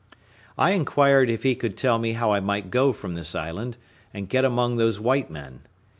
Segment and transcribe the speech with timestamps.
[0.57, 3.77] I inquired if he could tell me how I might go from this island,
[4.15, 5.59] and get among those white men.